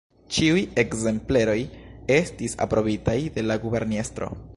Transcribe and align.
Ĉiuj 0.35 0.61
ekzempleroj 0.83 1.57
estis 2.15 2.57
aprobitaj 2.67 3.17
de 3.37 3.45
la 3.51 3.59
guberniestro. 3.67 4.31